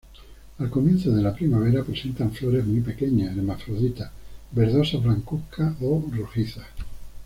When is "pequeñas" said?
2.81-3.37